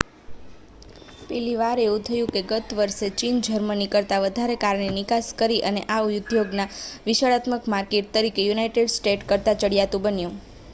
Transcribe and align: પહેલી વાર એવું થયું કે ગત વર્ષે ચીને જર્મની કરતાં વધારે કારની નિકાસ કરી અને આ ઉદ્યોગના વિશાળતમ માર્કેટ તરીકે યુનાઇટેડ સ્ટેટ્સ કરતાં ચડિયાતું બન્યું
પહેલી 1.29 1.57
વાર 1.57 1.81
એવું 1.81 2.05
થયું 2.07 2.31
કે 2.31 2.41
ગત 2.51 2.77
વર્ષે 2.77 3.09
ચીને 3.19 3.43
જર્મની 3.47 3.89
કરતાં 3.91 4.23
વધારે 4.25 4.57
કારની 4.61 4.89
નિકાસ 4.97 5.31
કરી 5.37 5.61
અને 5.69 5.85
આ 5.91 6.01
ઉદ્યોગના 6.09 6.67
વિશાળતમ 7.05 7.71
માર્કેટ 7.71 8.13
તરીકે 8.13 8.49
યુનાઇટેડ 8.49 8.93
સ્ટેટ્સ 8.93 9.31
કરતાં 9.31 9.61
ચડિયાતું 9.61 10.05
બન્યું 10.05 10.37